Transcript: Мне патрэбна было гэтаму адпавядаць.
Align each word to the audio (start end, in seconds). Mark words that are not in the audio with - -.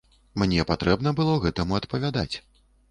Мне 0.43 0.65
патрэбна 0.71 1.15
было 1.21 1.37
гэтаму 1.47 1.81
адпавядаць. 1.83 2.31